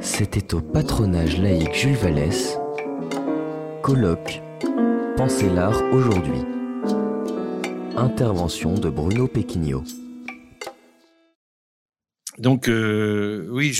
[0.00, 2.58] C'était au patronage laïque Jules Vallès,
[3.82, 4.40] colloque
[5.16, 6.40] Pensez l'art aujourd'hui.
[7.96, 9.84] Intervention de Bruno Pequignot.
[12.38, 13.76] Donc euh, oui,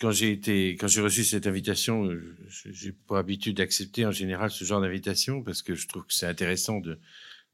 [0.00, 5.44] quand j'ai reçu cette invitation, euh, j'ai pour habitude d'accepter en général ce genre d'invitation
[5.44, 6.98] parce que je trouve que c'est intéressant de,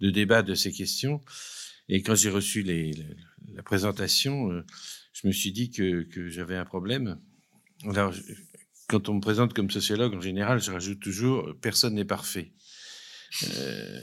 [0.01, 1.21] débattre de ces questions.
[1.91, 2.93] Et quand j'ai reçu les,
[3.55, 4.65] la, présentation, euh,
[5.13, 7.21] je me suis dit que, j'avais un problème.
[7.85, 8.15] Alors,
[8.89, 12.53] quand on me présente comme sociologue, en général, je rajoute toujours personne n'est parfait.
[13.45, 14.01] Euh,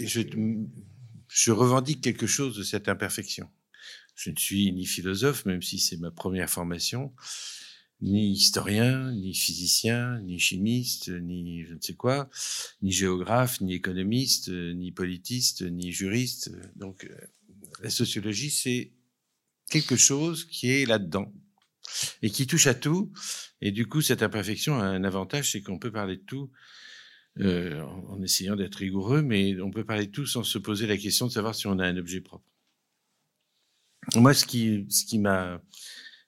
[0.00, 0.20] je,
[1.28, 3.48] je revendique quelque chose de cette imperfection.
[4.14, 7.12] Je ne suis ni philosophe, même si c'est ma première formation,
[8.00, 12.28] ni historien, ni physicien, ni chimiste, ni je ne sais quoi,
[12.82, 16.50] ni géographe, ni économiste, ni politiste, ni juriste.
[16.76, 17.16] Donc euh,
[17.82, 18.92] la sociologie, c'est
[19.70, 21.32] quelque chose qui est là-dedans
[22.22, 23.12] et qui touche à tout.
[23.60, 26.50] Et du coup, cette imperfection a un avantage, c'est qu'on peut parler de tout
[27.40, 30.96] euh, en essayant d'être rigoureux, mais on peut parler de tout sans se poser la
[30.96, 32.44] question de savoir si on a un objet propre.
[34.14, 35.60] Moi, ce qui, ce qui m'a,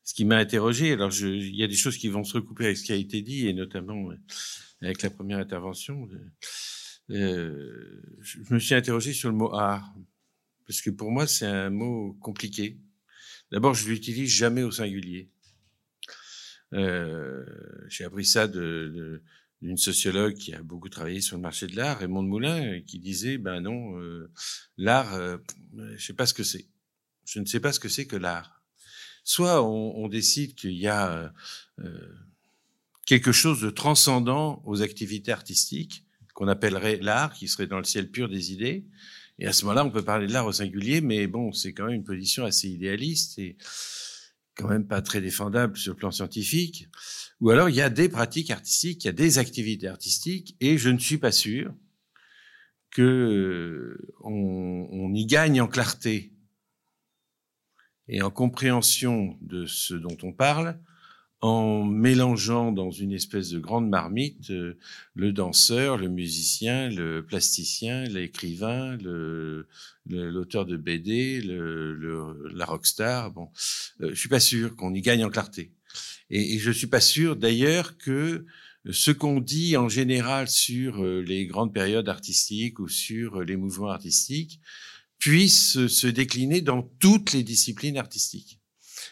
[0.04, 2.66] ce qui m'a interrogé, alors je, il y a des choses qui vont se recouper
[2.66, 4.16] avec ce qui a été dit, et notamment euh,
[4.82, 6.08] avec la première intervention.
[7.10, 9.94] Euh, je me suis interrogé sur le mot art,
[10.68, 12.78] parce que pour moi, c'est un mot compliqué.
[13.50, 15.30] D'abord, je l'utilise jamais au singulier.
[16.74, 17.44] Euh,
[17.88, 19.22] J'ai appris ça de,
[19.62, 23.38] d'une sociologue qui a beaucoup travaillé sur le marché de l'art, Raymond Moulin, qui disait,
[23.38, 24.30] ben non, euh,
[24.76, 25.38] l'art, euh,
[25.96, 26.68] je sais pas ce que c'est
[27.28, 28.62] je ne sais pas ce que c'est que l'art.
[29.22, 31.34] Soit on, décide qu'il y a
[31.78, 32.14] euh,
[33.04, 38.10] quelque chose de transcendant aux activités artistiques, qu'on appellerait l'art, qui serait dans le ciel
[38.10, 38.86] pur des idées.
[39.38, 41.86] Et à ce moment-là, on peut parler de l'art au singulier, mais bon, c'est quand
[41.86, 43.56] même une position assez idéaliste et
[44.56, 46.88] quand même pas très défendable sur le plan scientifique.
[47.40, 50.76] Ou alors, il y a des pratiques artistiques, il y a des activités artistiques, et
[50.76, 51.72] je ne suis pas sûr
[52.90, 56.32] que euh, on, on y gagne en clarté
[58.08, 60.80] et en compréhension de ce dont on parle,
[61.40, 64.76] en mélangeant dans une espèce de grande marmite euh,
[65.14, 68.98] le danseur, le musicien, le plasticien, l'écrivain,
[70.06, 73.30] l'auteur de BD, le, le, la rockstar.
[73.30, 73.50] Bon,
[74.00, 75.72] euh, je suis pas sûr qu'on y gagne en clarté.
[76.30, 78.44] Et, et je suis pas sûr d'ailleurs que
[78.90, 83.90] ce qu'on dit en général sur euh, les grandes périodes artistiques ou sur les mouvements
[83.90, 84.60] artistiques
[85.20, 88.60] puisse se décliner dans toutes les disciplines artistiques.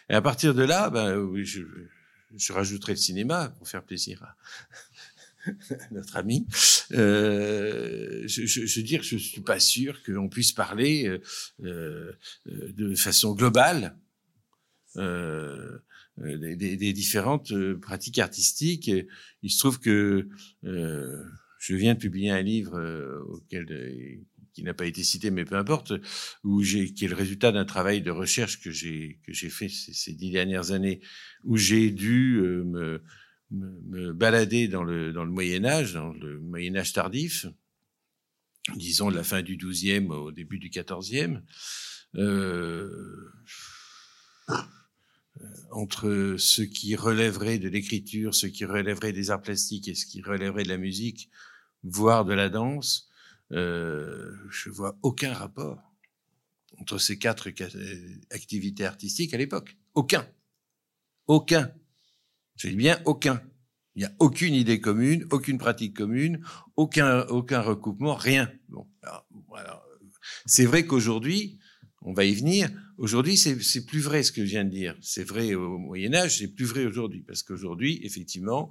[0.09, 1.61] Et à partir de là, ben, je,
[2.35, 4.35] je rajouterai le cinéma pour faire plaisir à
[5.91, 6.45] notre ami.
[6.91, 11.19] Euh, je, je, je veux dire, je suis pas sûr qu'on puisse parler euh,
[11.63, 12.11] euh,
[12.45, 13.97] de façon globale
[14.97, 15.79] euh,
[16.17, 18.91] des, des, des, différentes pratiques artistiques.
[19.43, 20.27] Il se trouve que
[20.65, 21.23] euh,
[21.59, 23.65] je viens de publier un livre auquel
[24.57, 25.93] qui n'a pas été cité, mais peu importe,
[26.43, 29.69] où j'ai, qui est le résultat d'un travail de recherche que j'ai que j'ai fait
[29.69, 30.99] ces, dix dernières années,
[31.43, 33.03] où j'ai dû euh, me,
[33.51, 37.45] me, me, balader dans le dans le Moyen Âge, dans le Moyen Âge tardif,
[38.75, 41.39] disons de la fin du XIIe au début du XIVe.
[42.15, 42.89] Euh,
[45.69, 50.23] entre ce qui relèverait de l'écriture, ce qui relèverait des arts plastiques et ce qui
[50.23, 51.29] relèverait de la musique,
[51.83, 53.06] voire de la danse,
[53.51, 55.81] euh, je vois aucun rapport
[56.77, 57.49] entre ces quatre
[58.31, 59.77] activités artistiques à l'époque.
[59.95, 60.27] Aucun.
[61.27, 61.71] Aucun.
[62.55, 63.41] Je dis bien aucun.
[63.95, 66.43] Il n'y a aucune idée commune, aucune pratique commune,
[66.75, 68.51] aucun, aucun recoupement, rien.
[68.69, 68.87] Bon,
[69.55, 69.83] alors,
[70.45, 71.57] c'est vrai qu'aujourd'hui,
[72.03, 72.69] on va y venir.
[72.97, 74.95] Aujourd'hui, c'est plus vrai ce que je viens de dire.
[75.01, 78.69] C'est vrai au Moyen Âge, c'est plus vrai aujourd'hui, parce qu'aujourd'hui, effectivement,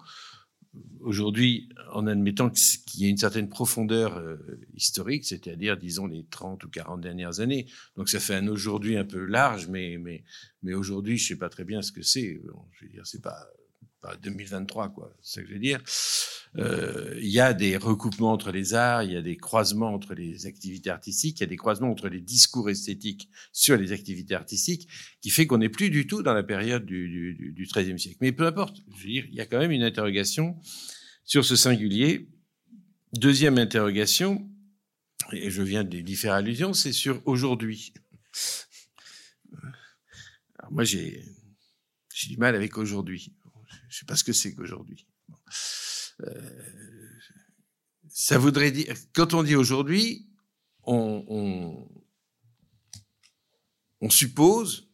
[1.00, 4.37] aujourd'hui, en admettant qu'il y a une certaine profondeur euh,
[4.75, 7.66] historique, c'est-à-dire, disons, les 30 ou 40 dernières années.
[7.97, 10.25] Donc, ça fait un aujourd'hui un peu large, mais, mais,
[10.62, 12.41] mais aujourd'hui, je sais pas très bien ce que c'est.
[12.72, 13.47] Je veux dire, c'est pas
[14.22, 15.12] 2023, quoi.
[15.22, 15.82] C'est ce que je veux dire.
[16.58, 20.14] Euh, il y a des recoupements entre les arts, il y a des croisements entre
[20.14, 24.34] les activités artistiques, il y a des croisements entre les discours esthétiques sur les activités
[24.34, 24.88] artistiques,
[25.20, 28.18] qui fait qu'on n'est plus du tout dans la période du, du, du XIIIe siècle.
[28.20, 30.56] Mais peu importe, je veux dire, il y a quand même une interrogation
[31.24, 32.28] sur ce singulier.
[33.12, 34.48] Deuxième interrogation,
[35.32, 37.92] et je viens d'y faire allusion, c'est sur aujourd'hui.
[40.58, 41.22] Alors moi, j'ai
[42.28, 43.32] du mal avec aujourd'hui.
[43.97, 45.07] Je sais pas ce que c'est qu'aujourd'hui.
[46.21, 46.51] Euh,
[48.10, 50.28] ça voudrait dire, quand on dit aujourd'hui,
[50.83, 51.89] on,
[54.03, 54.91] on, suppose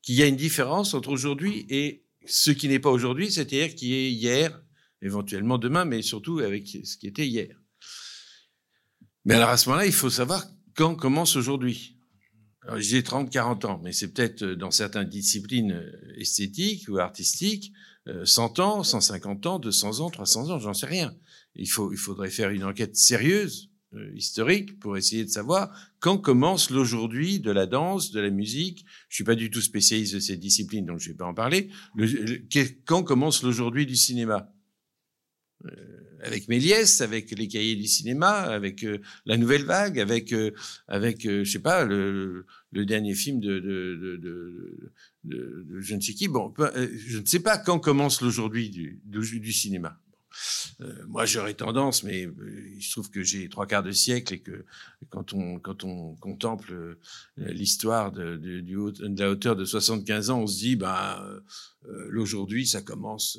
[0.00, 3.94] qu'il y a une différence entre aujourd'hui et ce qui n'est pas aujourd'hui, c'est-à-dire qui
[3.94, 4.62] est hier,
[5.02, 7.60] éventuellement demain, mais surtout avec ce qui était hier.
[9.24, 10.46] Mais alors à ce moment-là, il faut savoir
[10.76, 11.98] quand commence aujourd'hui.
[12.76, 15.84] J'ai 30, 40 ans, mais c'est peut-être dans certaines disciplines
[16.16, 17.72] esthétiques ou artistiques,
[18.24, 21.14] 100 euh, ans, 150 ans, 200 ans, 300 ans, j'en sais rien.
[21.54, 23.70] Il, faut, il faudrait faire une enquête sérieuse,
[24.14, 28.84] historique, pour essayer de savoir quand commence l'aujourd'hui de la danse, de la musique.
[29.08, 31.70] Je suis pas du tout spécialiste de ces disciplines, donc je vais pas en parler.
[32.84, 34.52] quand commence l'aujourd'hui du cinéma?
[36.22, 40.50] Avec Méliès, avec les cahiers du cinéma, avec euh, la nouvelle vague, avec euh,
[40.88, 44.92] avec euh, je sais pas le, le, dernier film de de, de, de,
[45.28, 46.28] je ne sais qui.
[46.28, 50.00] Bon, je ne sais pas quand commence l'aujourd'hui du, cinéma.
[51.08, 52.28] moi, j'aurais tendance, mais
[52.76, 54.64] il se trouve que j'ai trois quarts de siècle et que
[55.10, 56.98] quand on, quand on contemple
[57.36, 58.40] l'histoire de,
[59.18, 61.24] la hauteur de 75 ans, on se dit, bah,
[62.08, 63.38] l'aujourd'hui, ça commence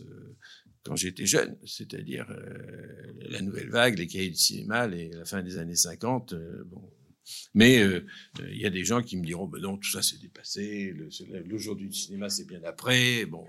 [0.88, 5.44] quand j'étais jeune, c'est-à-dire euh, la nouvelle vague, les cahiers du cinéma, les, la fin
[5.44, 6.32] des années 50.
[6.34, 6.82] Euh, bon.
[7.54, 8.06] Mais euh,
[8.50, 10.96] il y a des gens qui me diront, ben non, tout ça c'est dépassé,
[11.46, 13.26] l'aujourd'hui du cinéma c'est bien après.
[13.26, 13.46] Bon,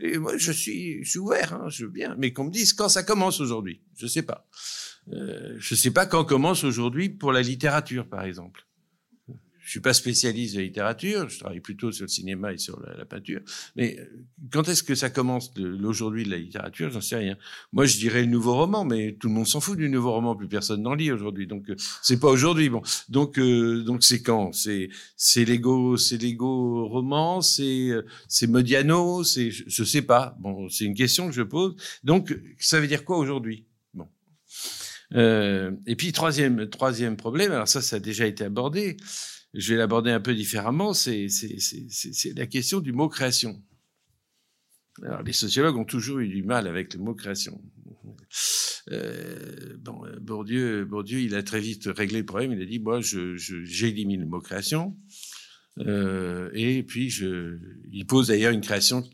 [0.00, 2.88] et moi je suis, je ouvert, hein, je veux bien, mais qu'on me dise quand
[2.88, 4.46] ça commence aujourd'hui, je sais pas.
[5.08, 8.66] je sais pas quand commence aujourd'hui pour la littérature, par exemple.
[9.64, 13.04] Je suis pas spécialiste de littérature, je travaille plutôt sur le cinéma et sur la,
[13.04, 13.40] peinture.
[13.76, 14.04] Mais euh,
[14.50, 17.36] quand est-ce que ça commence l'aujourd'hui de la littérature J'en sais rien.
[17.72, 20.34] Moi, je dirais le nouveau roman, mais tout le monde s'en fout du nouveau roman.
[20.34, 22.70] Plus personne n'en lit aujourd'hui, donc euh, c'est pas aujourd'hui.
[22.70, 24.52] Bon, donc euh, donc c'est quand?
[24.52, 27.90] C'est c'est Lego, c'est Lego roman, c'est
[28.26, 30.36] c'est Modiano, c'est je, je sais pas.
[30.40, 31.76] Bon, c'est une question que je pose.
[32.02, 33.66] Donc ça veut dire quoi aujourd'hui?
[33.94, 34.08] Bon.
[35.14, 37.52] Euh, et puis troisième troisième problème.
[37.52, 38.96] Alors ça, ça a déjà été abordé
[39.54, 41.26] je vais l'aborder un peu différemment, c'est
[42.36, 43.62] la question du mot création.
[45.02, 47.60] Alors, les sociologues ont toujours eu du mal avec le mot création.
[48.90, 52.52] Euh, bon, Bourdieu, Bourdieu, il a très vite réglé le problème.
[52.52, 54.96] Il a dit, moi, j'élimine je, le mot création.
[55.78, 57.58] Euh, et puis, je,
[57.90, 58.62] il pose d'ailleurs une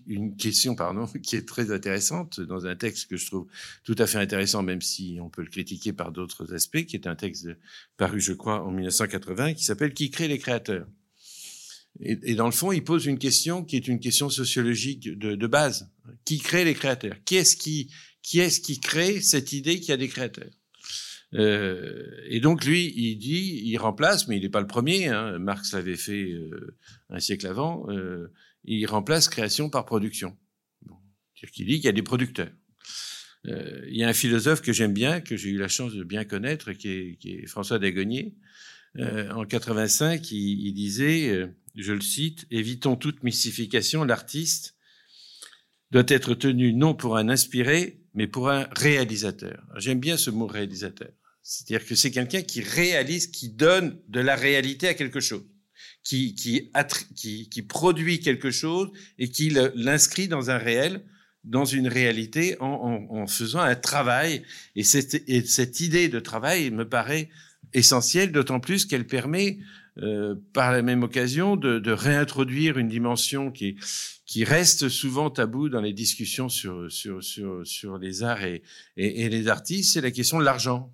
[0.06, 3.46] une question, pardon, qui est très intéressante dans un texte que je trouve
[3.84, 7.06] tout à fait intéressant, même si on peut le critiquer par d'autres aspects, qui est
[7.06, 7.48] un texte
[7.96, 10.86] paru, je crois, en 1980, qui s'appelle Qui crée les créateurs.
[12.00, 15.46] Et, dans le fond, il pose une question qui est une question sociologique de, de
[15.46, 15.90] base.
[16.24, 17.16] Qui crée les créateurs?
[17.24, 17.90] Qui est-ce qui,
[18.22, 20.50] qui est-ce qui crée cette idée qu'il y a des créateurs?
[21.34, 25.08] Euh, et donc lui, il dit, il remplace, mais il n'est pas le premier.
[25.08, 26.76] Hein, Marx l'avait fait euh,
[27.10, 27.86] un siècle avant.
[27.90, 28.32] Euh,
[28.64, 30.36] il remplace création par production.
[31.34, 32.50] C'est-à-dire qu'il dit qu'il y a des producteurs.
[33.46, 36.02] Euh, il y a un philosophe que j'aime bien, que j'ai eu la chance de
[36.02, 38.34] bien connaître, qui est, qui est François Dagonier.
[38.98, 44.02] en 85, il, il disait, je le cite, évitons toute mystification.
[44.02, 44.76] L'artiste
[45.92, 49.62] doit être tenu non pour un inspiré, mais pour un réalisateur.
[49.76, 51.12] J'aime bien ce mot réalisateur.
[51.50, 55.46] C'est-à-dire que c'est quelqu'un qui réalise, qui donne de la réalité à quelque chose,
[56.04, 56.70] qui, qui,
[57.16, 61.06] qui, qui produit quelque chose et qui l'inscrit dans un réel,
[61.44, 64.42] dans une réalité en, en, en faisant un travail.
[64.76, 67.30] Et cette, et cette, idée de travail me paraît
[67.72, 69.56] essentielle, d'autant plus qu'elle permet,
[69.96, 73.76] euh, par la même occasion, de, de, réintroduire une dimension qui,
[74.26, 78.62] qui reste souvent tabou dans les discussions sur, sur, sur, sur les arts et,
[78.98, 80.92] et, et les artistes, c'est la question de l'argent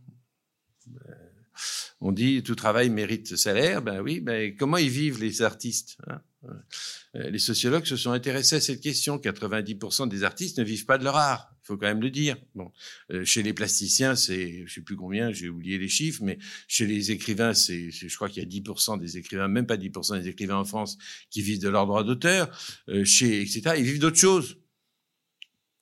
[2.05, 3.81] on dit tout travail mérite salaire.
[3.81, 6.21] Ben oui, ben comment ils vivent les artistes hein?
[7.17, 9.17] Euh, Les sociologues se sont intéressés à cette question.
[9.17, 11.51] 90% des artistes ne vivent pas de leur art.
[11.63, 12.37] Il faut quand même le dire.
[12.55, 12.71] Bon,
[13.11, 16.87] euh, chez les plasticiens, c'est, je sais plus combien, j'ai oublié les chiffres, mais chez
[16.87, 20.29] les écrivains, c'est, je crois qu'il y a 10% des écrivains, même pas 10% des
[20.29, 20.99] écrivains en France
[21.31, 22.51] qui vivent de leurs droits d'auteur.
[22.91, 23.77] Euh, chez etc.
[23.79, 24.59] Ils vivent d'autres choses.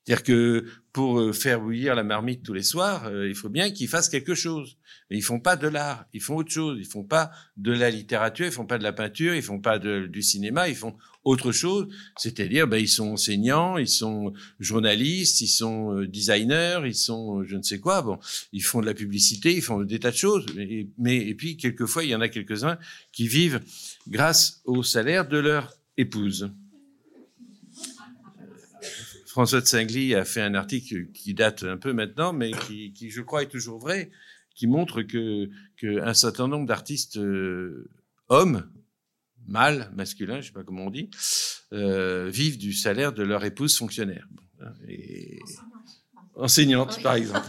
[0.05, 3.71] C'est-à-dire que pour euh, faire bouillir la marmite tous les soirs, euh, il faut bien
[3.71, 4.77] qu'ils fassent quelque chose.
[5.11, 6.79] Mais ils font pas de l'art, ils font autre chose.
[6.81, 9.79] Ils font pas de la littérature, ils font pas de la peinture, ils font pas
[9.79, 11.89] du cinéma, ils font autre chose.
[12.17, 17.57] C'est-à-dire, ben, ils sont enseignants, ils sont journalistes, ils sont euh, designers, ils sont je
[17.57, 18.03] ne sais quoi.
[18.03, 18.19] Bon,
[18.53, 20.47] ils font de la publicité, ils font des tas de choses.
[20.57, 22.79] Mais, mais et puis quelquefois, il y en a quelques-uns
[23.13, 23.61] qui vivent
[24.09, 26.51] grâce au salaire de leur épouse.
[29.33, 33.23] François de Singly a fait un article qui date un peu maintenant, mais qui, je
[33.23, 34.11] crois, est toujours vrai,
[34.55, 35.49] qui montre que
[35.79, 37.89] qu'un certain nombre d'artistes euh,
[38.29, 38.71] hommes,
[39.47, 41.09] mâles, masculins, je sais pas comment on dit,
[41.73, 44.29] euh, vivent du salaire de leur épouse fonctionnaire.
[44.61, 45.39] Hein, et,
[46.35, 47.49] enseignante par exemple,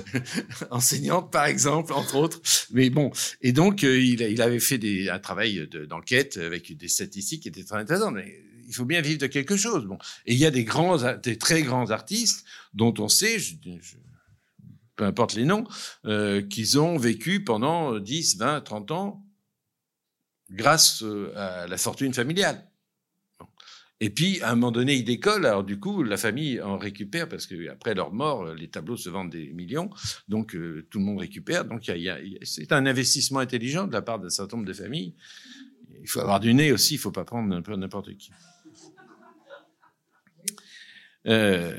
[0.70, 2.40] enseignante par exemple entre autres.
[2.70, 3.10] Mais bon,
[3.42, 7.64] et donc euh, il, avait fait des, un travail d'enquête avec des statistiques qui étaient
[7.64, 8.16] très intéressantes.
[8.72, 9.84] Il faut bien vivre de quelque chose.
[9.84, 13.36] Bon, et il y a des grands, des très grands artistes dont on sait,
[14.96, 15.64] peu importe les noms,
[16.06, 19.26] euh, qu'ils ont vécu pendant 10, 20, 30 ans
[20.50, 22.66] grâce euh, à la fortune familiale.
[24.00, 25.44] Et puis, à un moment donné, ils décollent.
[25.44, 29.10] Alors, du coup, la famille en récupère parce que après leur mort, les tableaux se
[29.10, 29.90] vendent des millions.
[30.28, 31.66] Donc, euh, tout le monde récupère.
[31.66, 31.90] Donc,
[32.42, 35.14] c'est un investissement intelligent de la part d'un certain nombre de familles.
[36.00, 36.94] Il faut avoir du nez aussi.
[36.94, 38.30] Il ne faut pas prendre n'importe qui.
[41.26, 41.72] Euh,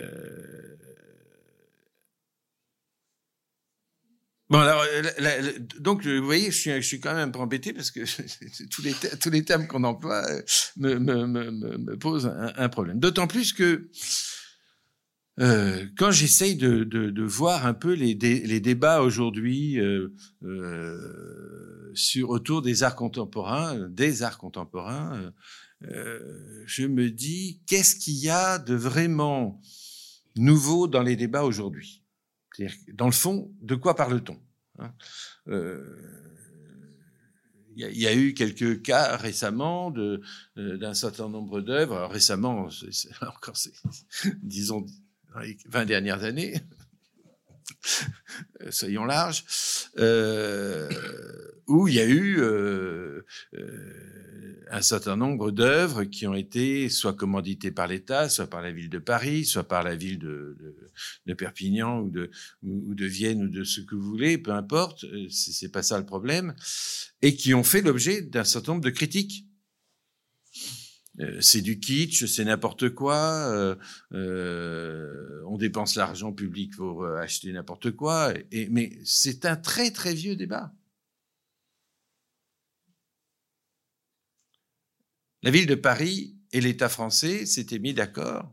[4.53, 5.41] Bon, alors, euh,
[5.79, 8.01] donc, vous voyez, je suis, quand même un peu embêté parce que
[8.69, 10.41] tous les, tous les termes qu'on emploie euh,
[10.77, 12.99] me, me, me, posent un, problème.
[12.99, 13.89] D'autant plus que
[15.39, 22.29] euh, quand j'essaye de, de, voir un peu les, les débats aujourd'hui euh, euh, sur
[22.29, 25.33] autour des arts contemporains, des arts contemporains,
[25.83, 29.61] je me dis qu'est-ce qu'il y a de vraiment
[30.35, 32.03] nouveau dans les débats aujourd'hui?
[32.93, 34.39] Dans le fond, de quoi parle-t-on?
[34.79, 34.93] Il hein?
[35.47, 35.83] Euh,
[37.75, 40.19] y, a, y, a eu quelques cas récemment euh,
[40.55, 42.07] d'un certain nombre d'œuvres.
[42.07, 42.69] Récemment,
[43.21, 43.55] encore,
[44.43, 44.85] disons,
[45.33, 46.61] dans les 20 dernières années,
[48.69, 49.43] soyons larges,
[49.97, 50.89] euh,
[51.67, 57.13] où il y a eu euh, euh, un certain nombre d'œuvres qui ont été soit
[57.13, 60.57] commanditées par l'État, soit par la ville de Paris, soit par la ville de,
[61.25, 62.31] de, Perpignan ou de,
[62.63, 65.97] ou de Vienne ou de ce que vous voulez, peu importe, euh, c'est pas ça
[65.97, 66.53] le problème,
[67.21, 69.45] et qui ont fait l'objet d'un certain nombre de critiques.
[71.19, 73.75] Euh, c'est du kitsch, c'est n'importe quoi, euh,
[74.13, 78.33] euh, on dépense l'argent public pour acheter n'importe quoi,
[78.71, 80.73] mais c'est un très très vieux débat.
[85.43, 88.51] La ville de Paris et l'État français s'étaient mis d'accord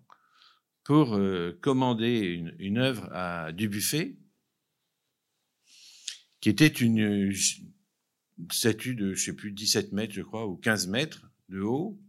[0.85, 1.19] pour
[1.61, 4.17] commander une, œuvre à Dubuffet,
[6.41, 10.89] qui était une, une statue de, je sais plus, 17 mètres, je crois, ou 15
[10.89, 12.01] mètres de haut,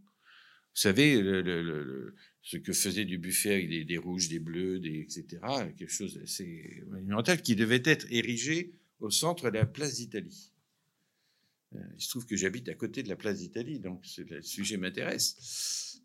[0.74, 4.38] vous savez, le, le, le, ce que faisait du buffet avec des, des, rouges, des
[4.38, 5.38] bleus, des, etc.,
[5.76, 10.50] quelque chose d'assez monumental, qui devait être érigé au centre de la place d'Italie.
[11.74, 14.78] Euh, il se trouve que j'habite à côté de la place d'Italie, donc le sujet
[14.78, 16.00] m'intéresse.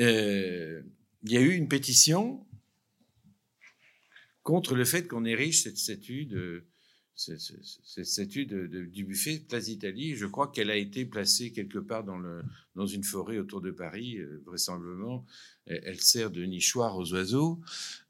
[0.00, 0.82] Euh,
[1.22, 2.46] il y a eu une pétition
[4.42, 6.66] contre le fait qu'on érige cette statue de,
[7.14, 11.78] cette statue de, de, du buffet Place d'Italie, je crois qu'elle a été placée quelque
[11.78, 15.26] part dans, une forêt autour de Paris, euh, vraisemblablement.
[15.66, 17.60] Elle, sert de nichoir aux oiseaux,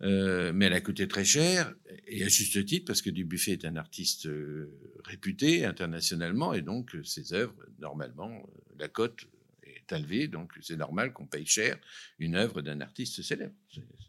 [0.03, 1.75] euh, mais elle a coûté très cher,
[2.07, 4.71] et à juste titre, parce que Dubuffet est un artiste euh,
[5.05, 9.27] réputé internationalement, et donc ses œuvres, normalement, la cote
[9.65, 11.79] est élevée, donc c'est normal qu'on paye cher
[12.19, 13.55] une œuvre d'un artiste célèbre.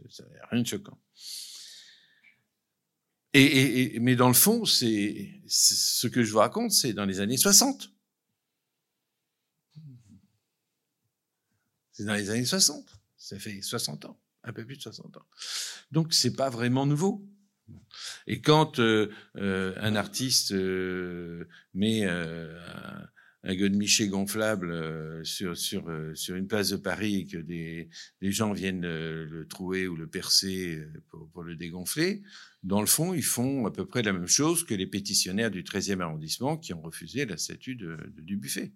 [0.09, 0.97] C'est rien de choquant.
[3.33, 7.19] Et, et, mais dans le fond, c'est ce que je vous raconte, c'est dans les
[7.19, 7.89] années 60.
[11.91, 12.99] C'est dans les années 60.
[13.17, 15.25] Ça fait 60 ans, un peu plus de 60 ans.
[15.91, 17.25] Donc c'est pas vraiment nouveau.
[18.27, 23.07] Et quand euh, euh, un artiste euh, met euh, un,
[23.43, 27.89] un godemiché gonflable euh, sur, sur, euh, sur une place de Paris et que des,
[28.21, 32.23] des gens viennent le, le, trouer ou le percer euh, pour, pour, le dégonfler,
[32.63, 35.63] dans le fond, ils font à peu près la même chose que les pétitionnaires du
[35.63, 38.71] 13e arrondissement qui ont refusé la statue de, Dubuffet.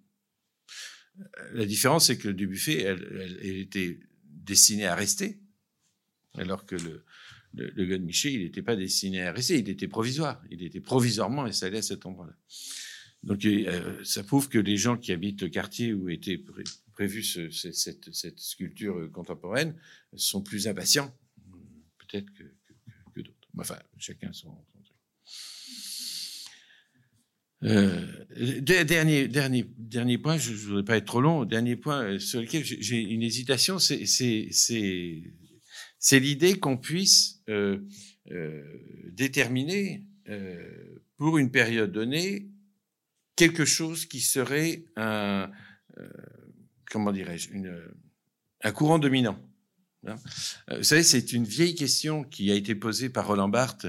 [1.53, 5.39] La différence, c'est que Dubuffet, elle, elle, elle, était destinée à rester,
[6.35, 7.05] alors que le,
[7.53, 10.43] le, le godemiché, il n'était pas destiné à rester, il était provisoire.
[10.51, 12.35] Il était provisoirement installé à cet endroit-là.
[13.23, 17.23] Donc euh, ça prouve que les gens qui habitent le quartier où était pré prévue
[17.23, 19.75] ce, cette, sculpture contemporaine
[20.15, 21.15] sont plus impatients,
[21.99, 22.73] peut-être que, que,
[23.13, 23.47] que d'autres.
[23.55, 24.87] Enfin, chacun son, truc.
[27.63, 28.05] Euh,
[28.61, 32.39] dernier, dernier, dernier point, je ne voudrais pas être trop long, dernier point euh, sur
[32.39, 33.99] lequel j'ai une hésitation, c'est
[36.19, 37.79] l'idée qu'on puisse euh,
[38.31, 38.63] euh,
[39.11, 42.47] déterminer euh, pour une période donnée
[43.37, 45.49] quelque chose qui serait un,
[45.99, 46.09] euh,
[46.91, 47.49] comment dirais-je,
[48.63, 49.39] un courant dominant.
[50.05, 50.15] Hein.
[50.69, 53.87] Euh, vous savez, c'est une vieille question qui a été posée par Roland Barthes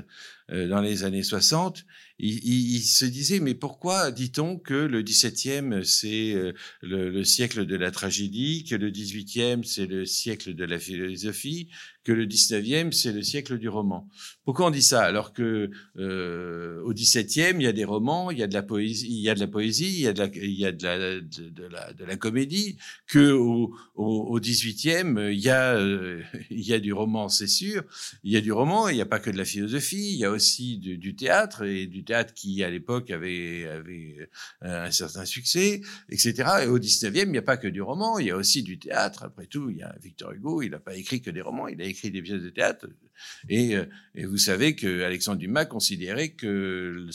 [0.51, 1.85] dans les années 60,
[2.19, 6.35] il, se disait mais pourquoi dit-on que le 17e c'est
[6.81, 11.69] le, le, siècle de la tragédie, que le 18e c'est le siècle de la philosophie,
[12.09, 14.09] que le 19e, c'est le siècle du roman.
[14.47, 18.39] Pourquoi on dit ça Alors que euh, au 17e, il y a des romans, il
[18.39, 20.21] y a de la poésie, il y a de la poésie, il y a de
[20.21, 22.79] la, il y a de la, de, la, de la comédie.
[23.09, 27.85] Que au, au, 18e, il y a, euh, il y a du roman, c'est sûr.
[28.25, 28.89] Il y a du roman.
[28.89, 30.15] Il n'y a pas que de la philosophie.
[30.15, 34.29] Il y a aussi du, du théâtre et du théâtre qui, à l'époque, avait, avait
[34.63, 36.35] euh, un certain succès, etc.
[36.63, 38.19] Et au 19e, il n'y a pas que du roman.
[38.19, 39.25] Il y a aussi du théâtre.
[39.25, 40.63] Après tout, il y a Victor Hugo.
[40.63, 41.69] Il n'a pas écrit que des romans.
[41.69, 42.87] Il a écrit des pièces de théâtre.
[43.49, 47.09] Et, euh, et vous savez que Alexandre Dumas considérait que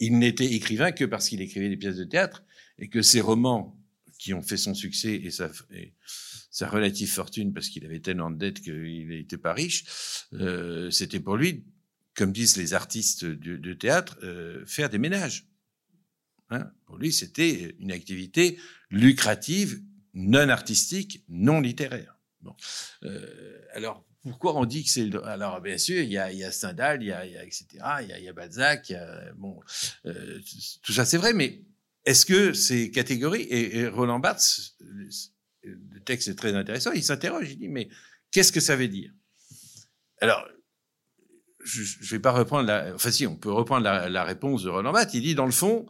[0.00, 2.42] il n'était écrivain que parce qu'il écrivait des pièces de théâtre
[2.78, 3.78] et que ses romans
[4.18, 5.50] qui ont fait son succès et sa,
[6.54, 9.84] sa relative fortune parce qu'il avait tellement de dettes qu'il n'était pas riche,
[10.34, 11.64] euh, c'était pour lui,
[12.14, 15.46] comme disent les artistes de, théâtre, euh, faire des ménages.
[16.50, 18.58] Hein pour lui, c'était une activité
[18.90, 19.80] lucrative,
[20.12, 22.18] non artistique, non littéraire.
[22.40, 22.54] Bon.
[23.02, 26.44] Euh, alors, pourquoi on dit que c'est Alors, bien sûr, il y a, il y
[26.44, 27.66] a Stendhal, il y a, il y a etc.,
[28.02, 29.60] il y a, y a Balzac, y a, bon,
[30.06, 30.40] euh,
[30.82, 31.62] tout ça c'est vrai, mais
[32.04, 34.76] est-ce que ces catégories, et, Roland Barthes,
[35.62, 37.88] le texte est très intéressant, il s'interroge, il dit, mais
[38.30, 39.12] qu'est-ce que ça veut dire?
[40.20, 40.46] Alors,
[41.64, 42.94] je ne vais pas reprendre la...
[42.94, 45.52] Enfin si, on peut reprendre la, la réponse de Roland Barthes, il dit, dans le
[45.52, 45.86] fond,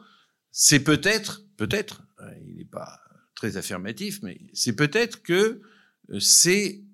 [0.50, 3.00] c'est peut-être, peut-être, hein, il n'est pas
[3.35, 5.61] très affirmatif, mais c'est peut-être que
[6.11, 6.85] euh, c'est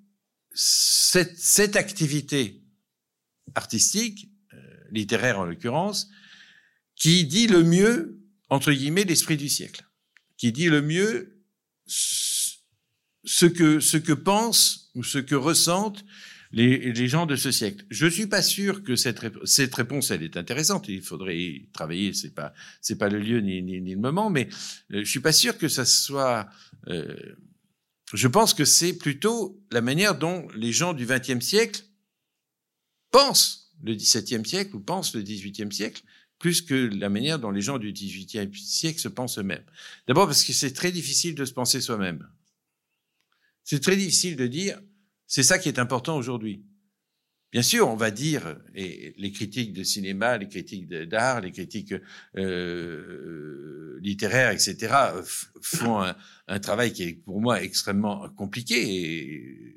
[0.52, 2.62] cette, cette, activité
[3.54, 4.56] artistique, euh,
[4.90, 6.08] littéraire en l'occurrence,
[6.96, 8.18] qui dit le mieux,
[8.48, 9.84] entre guillemets, l'esprit du siècle,
[10.36, 11.40] qui dit le mieux
[11.86, 16.04] ce que, ce que pensent ou ce que ressentent
[16.52, 17.84] les, les gens de ce siècle.
[17.90, 20.88] Je suis pas sûr que cette, cette réponse, elle est intéressante.
[20.88, 22.12] Il faudrait y travailler.
[22.12, 24.48] C'est pas, c'est pas le lieu ni, ni, ni, le moment, mais
[24.92, 26.48] euh, je suis pas sûr que ça soit
[26.88, 27.14] euh,
[28.12, 31.84] je pense que c'est plutôt la manière dont les gens du XXe siècle
[33.10, 36.02] pensent le XVIIe siècle ou pensent le XVIIIe siècle,
[36.38, 39.64] plus que la manière dont les gens du XVIIIe siècle se pensent eux-mêmes.
[40.06, 42.26] D'abord parce que c'est très difficile de se penser soi-même.
[43.62, 44.80] C'est très difficile de dire,
[45.30, 46.64] c'est ça qui est important aujourd'hui.
[47.52, 51.94] Bien sûr, on va dire, et les critiques de cinéma, les critiques d'art, les critiques
[52.36, 54.92] euh, littéraires, etc.,
[55.62, 56.02] font
[56.48, 58.74] un, travail qui est pour moi extrêmement compliqué.
[58.76, 59.76] Et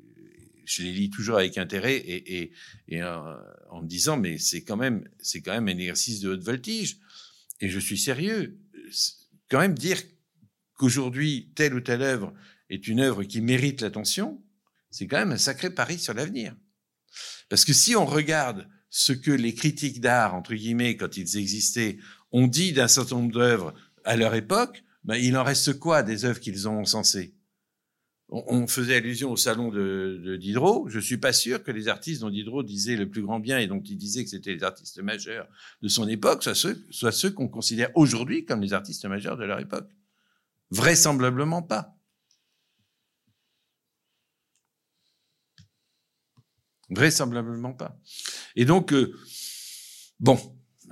[0.64, 2.50] je les lis toujours avec intérêt et,
[2.88, 6.42] et en, me disant, mais c'est quand même, c'est quand même un exercice de haute
[6.42, 6.98] voltige.
[7.60, 8.58] Et je suis sérieux.
[9.48, 10.02] Quand même dire
[10.74, 12.34] qu'aujourd'hui telle ou telle œuvre
[12.70, 14.42] est une œuvre qui mérite l'attention,
[14.94, 16.54] c'est quand même un sacré pari sur l'avenir.
[17.48, 21.98] Parce que si on regarde ce que les critiques d'art, entre guillemets, quand ils existaient,
[22.30, 26.24] ont dit d'un certain nombre d'œuvres à leur époque, ben, il en reste quoi des
[26.24, 27.34] œuvres qu'ils ont encensées?
[28.28, 30.88] On, faisait allusion au salon de, Diderot.
[30.88, 33.66] Je suis pas sûr que les artistes dont Diderot disait le plus grand bien et
[33.66, 35.48] dont il disait que c'était les artistes majeurs
[35.82, 39.44] de son époque soient ceux, soient ceux qu'on considère aujourd'hui comme les artistes majeurs de
[39.44, 39.90] leur époque.
[40.70, 41.93] Vraisemblablement pas.
[46.90, 47.98] Vraisemblablement pas.
[48.56, 49.14] Et donc, euh,
[50.20, 50.38] bon,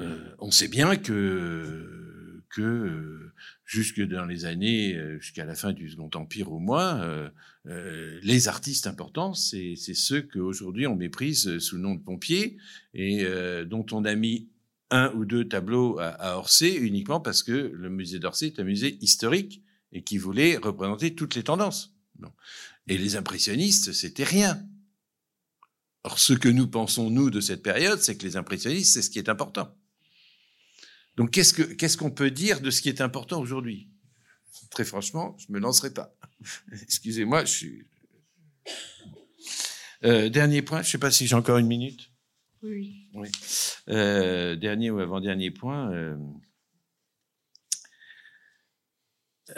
[0.01, 3.33] euh, on sait bien que, que euh,
[3.65, 7.31] jusque dans les années, jusqu'à la fin du Second Empire au moins,
[7.65, 12.59] les artistes importants, c'est ceux qu'aujourd'hui on méprise sous le nom de pompiers
[12.93, 13.25] et
[13.65, 14.51] dont on a mis
[14.91, 18.65] un ou deux tableaux à, à Orsay uniquement parce que le musée d'Orsay est un
[18.65, 21.95] musée historique et qui voulait représenter toutes les tendances.
[22.89, 24.63] Et les impressionnistes, c'était rien.
[26.05, 29.11] Or, ce que nous pensons, nous, de cette période, c'est que les impressionnistes, c'est ce
[29.11, 29.77] qui est important.
[31.17, 33.89] Donc, qu'est-ce qu'on peut dire de ce qui est important aujourd'hui?
[34.71, 36.17] Très franchement, je me lancerai pas.
[36.83, 37.87] Excusez-moi, je suis...
[40.05, 42.11] Euh, dernier point, je ne sais pas si j'ai encore une minute.
[42.63, 43.09] Oui.
[43.15, 43.29] oui.
[43.89, 45.93] Euh, dernier ou avant-dernier point.
[45.93, 46.17] Euh,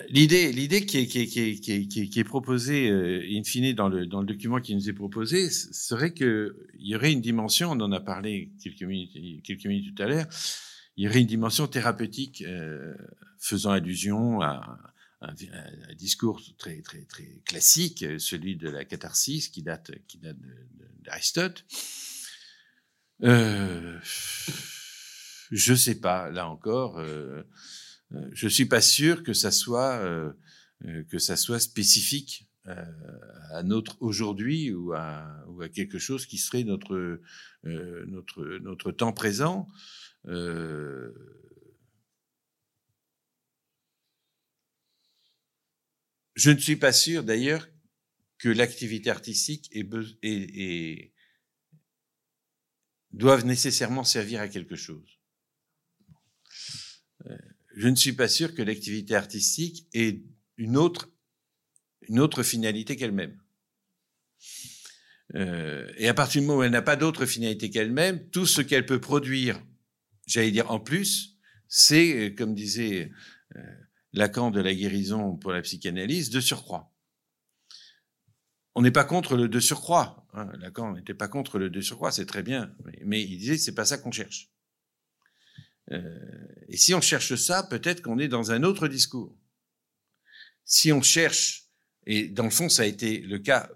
[0.08, 3.88] L'idée, l'idée qui est, qui, est, qui, est, qui, est, proposée, euh, in fine, dans
[3.88, 7.80] le, dans le document qui nous est proposé, serait qu'il y aurait une dimension, on
[7.80, 10.26] en a parlé quelques minutes, quelques minutes tout à l'heure,
[10.96, 12.94] il y aurait une dimension thérapeutique euh,
[13.38, 14.78] faisant allusion à,
[15.20, 20.38] un, un, discours très, très, très classique, celui de la catharsis, qui date, qui date
[21.02, 21.64] d'Aristote.
[23.22, 23.98] Euh,
[25.50, 26.98] je sais pas, là encore.
[26.98, 27.42] Euh,
[28.32, 30.32] je suis pas sûr que ça soit euh,
[30.84, 37.20] euh, spécifique à notre aujourd'hui ou à, quelque chose qui serait notre,
[37.62, 39.68] notre, notre temps présent.
[40.24, 41.10] je
[46.50, 47.68] ne suis pas sûr d'ailleurs
[48.38, 51.12] que l'activité artistique est,
[53.12, 55.20] doivent nécessairement servir à quelque chose.
[57.26, 57.36] Euh,
[57.76, 60.22] je ne suis pas sûr que l'activité artistique ait
[60.56, 61.10] une autre,
[62.42, 63.38] finalité qu'elle-même.
[65.34, 68.60] Euh, et à partir du moment où elle n'a pas d'autre finalité qu'elle-même, tout ce
[68.60, 69.60] qu'elle peut produire,
[70.26, 73.10] j'allais dire en plus, c'est, euh, comme disait
[74.12, 76.92] Lacan de la guérison pour la psychanalyse, de surcroît.
[78.76, 80.26] On n'est pas contre le de surcroît.
[80.32, 80.50] Hein.
[80.58, 82.74] Lacan n'était pas contre le de surcroît, c'est très bien.
[83.04, 84.53] Mais, il disait c'est pas ça qu'on cherche.
[85.92, 89.36] Euh, et si on cherche ça, peut-être qu'on est dans un autre discours.
[90.64, 91.68] Si on cherche,
[92.06, 93.70] et dans le fond ça a été le cas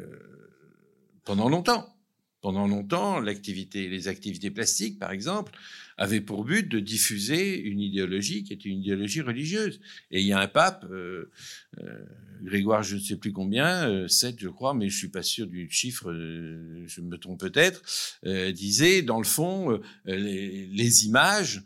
[0.00, 1.93] euh, pendant longtemps,
[2.44, 5.52] pendant longtemps, les activités plastiques, par exemple,
[5.96, 9.80] avaient pour but de diffuser une idéologie qui était une idéologie religieuse.
[10.10, 11.30] Et il y a un pape, euh,
[11.78, 12.04] euh,
[12.42, 15.46] Grégoire, je ne sais plus combien, euh, 7 je crois, mais je suis pas sûr
[15.46, 17.80] du chiffre, euh, je me trompe peut-être,
[18.52, 21.62] disait, dans le fond, les, images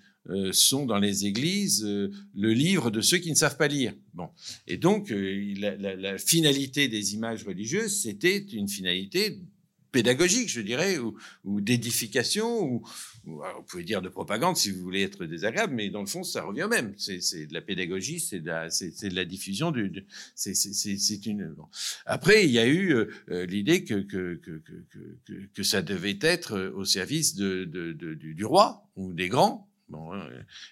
[0.52, 3.94] sont dans les églises le livre de ceux qui ne savent pas lire.
[4.14, 4.28] Bon,
[4.68, 9.40] et donc la finalité des images religieuses, c'était une finalité
[9.90, 12.86] pédagogique, je dirais, ou, ou d'édification, ou,
[13.26, 16.22] ou vous pouvez dire de propagande si vous voulez être désagréable, mais dans le fond,
[16.22, 16.94] ça revient même.
[16.98, 19.70] C'est de la pédagogie, c'est de, la, de la diffusion.
[19.70, 21.48] Du, c'est une.
[21.48, 21.66] Bon.
[22.06, 26.18] Après, il y a eu euh, euh, l'idée que que, que, que, que, ça devait
[26.20, 30.28] être au service de, de du, du roi ou des grands, hein,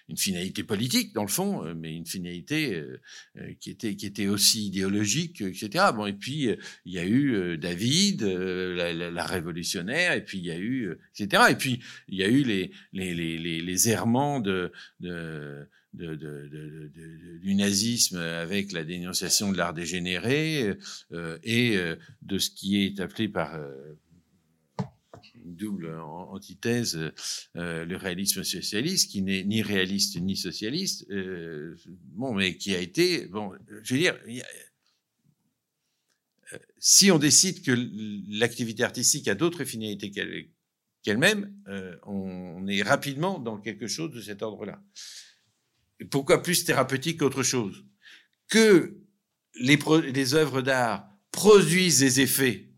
[0.09, 2.99] une finalité politique dans le fond, euh, mais une finalité euh,
[3.37, 5.85] euh, qui était qui était aussi idéologique, etc.
[5.95, 6.49] Bon, et puis
[6.85, 11.43] il y a eu David, la, révolutionnaire, et puis il y a eu, etc.
[11.49, 14.71] Et puis il y a eu les les les errements de,
[15.93, 20.77] du nazisme avec la dénonciation de l'art dégénéré
[21.11, 21.77] euh, et
[22.21, 23.59] de ce qui est appelé par
[25.55, 26.97] double antithèse,
[27.55, 31.75] euh, le réalisme socialiste, qui n'est ni réaliste ni socialiste, euh,
[32.13, 33.51] bon, mais qui a été, bon,
[33.83, 34.17] je veux dire,
[36.53, 37.71] euh, si on décide que
[38.37, 40.11] l'activité artistique a d'autres finalités
[41.03, 41.53] qu'elle-même,
[42.05, 44.81] on, est rapidement dans quelque chose de cet ordre-là.
[46.09, 47.85] Pourquoi plus thérapeutique qu'autre chose?
[48.49, 48.97] Que
[49.59, 49.77] les,
[50.13, 52.69] les œuvres d'art produisent des effets.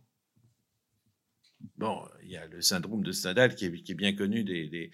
[1.77, 4.91] Bon, y a le syndrome de Stendhal qui est, bien connu des,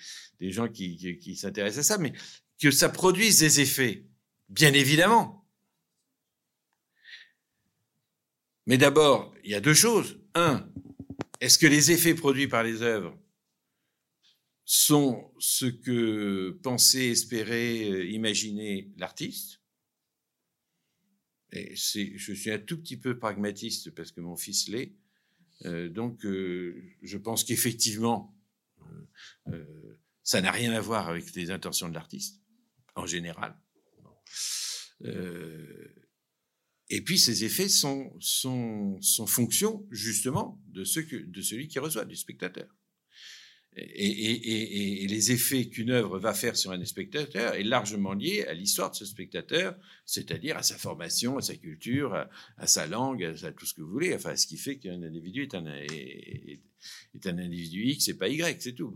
[0.52, 2.14] gens qui, qui, s'intéressent à ça, mais
[2.62, 4.06] que ça produise des effets,
[4.50, 5.46] bien évidemment.
[8.66, 10.20] Mais d'abord, il y a deux choses.
[10.34, 10.68] Un,
[11.40, 13.18] est-ce que les effets produits par les œuvres
[14.64, 19.62] sont ce que pensait, espérait, imaginer l'artiste?
[21.52, 24.94] Et je suis un tout petit peu pragmatiste parce que mon fils l'est.
[25.64, 28.36] Euh, donc, euh, je pense qu'effectivement,
[29.48, 32.42] euh, ça n'a rien à voir avec les intentions de l'artiste,
[32.96, 33.58] en général.
[36.90, 41.80] et puis, ces effets sont, sont, sont fonction, justement, de, ce que, de celui qui
[41.80, 42.68] reçoit, du spectateur
[43.78, 48.92] et, les effets qu'une œuvre va faire sur un spectateur est largement lié à l'histoire
[48.92, 52.14] de ce spectatateur, c'est-à-dire à sa formation, à sa culture,
[52.58, 55.44] à, sa langue, à, tout ce que vous voulez, enfin, ce qui fait qu'un individu
[55.44, 55.66] est un,
[57.38, 58.94] individu X et pas Y, c'est tout.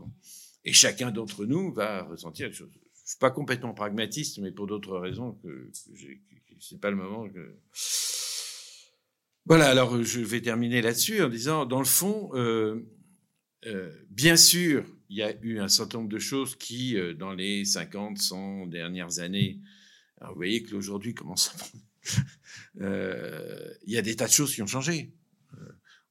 [0.64, 2.72] Et chacun d'entre nous va ressentir les choses.
[3.06, 7.28] Je suis pas complètement pragmatiste, mais pour d'autres raisons que, que c'est pas le moment
[7.28, 7.56] que.
[9.46, 12.86] Voilà, alors je vais terminer là-dessus en disant, dans le fond, euh,
[13.66, 17.34] euh, bien sûr, il y a eu un certain nombre de choses qui, euh, dans
[17.34, 19.60] les 50, 100 dernières années,
[20.22, 21.54] vous voyez que aujourd'hui, comment ça
[22.82, 25.14] euh, Il y a des tas de choses qui ont changé.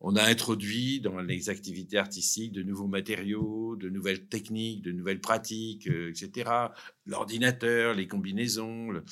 [0.01, 5.21] On a introduit dans les activités artistiques de nouveaux matériaux, de nouvelles techniques, de nouvelles
[5.21, 6.51] pratiques, euh, etc.
[7.05, 8.93] L'ordinateur, les combinaisons.
[8.93, 9.03] Euh,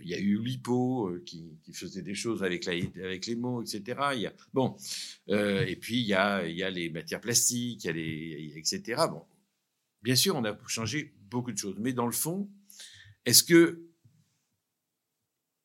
[0.00, 4.00] il y a eu l'hypo euh, qui, faisait des choses avec, les mots, etc.
[4.52, 4.76] Bon,
[5.26, 9.02] et puis il y a, les matières plastiques, les, etc.
[9.10, 9.24] Bon,
[10.02, 12.48] bien sûr, on a changé beaucoup de choses, mais dans le fond,
[13.24, 13.84] est-ce que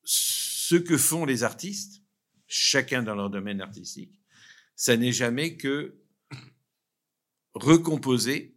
[0.04, 2.02] ce que font les artistes,
[2.48, 4.23] chacun dans leur domaine artistique,
[4.76, 5.96] ça n'est jamais que
[7.54, 8.56] recomposer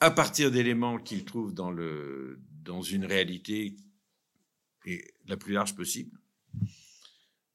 [0.00, 3.76] à partir d'éléments qu'ils trouvent dans, le, dans une réalité
[4.86, 6.18] et la plus large possible,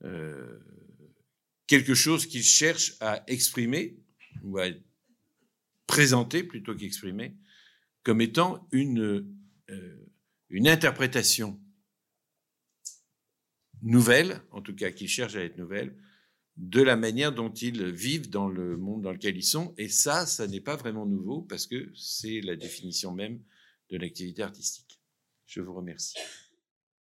[0.04, 0.60] euh,
[1.68, 4.00] quelque chose qu'ils cherchent à exprimer
[4.42, 4.68] ou à
[5.86, 7.36] présenter plutôt qu'exprimer
[8.04, 9.28] comme étant une,
[9.70, 10.10] euh,
[10.50, 11.62] une interprétation
[13.82, 15.96] nouvelle, en tout cas qui cherche à être nouvelle,
[16.60, 19.74] de la manière dont ils vivent dans le monde dans lequel ils sont.
[19.78, 23.42] Et ça, ça n'est pas vraiment nouveau parce que c'est la définition même
[23.90, 25.00] de l'activité artistique.
[25.46, 26.18] Je vous remercie.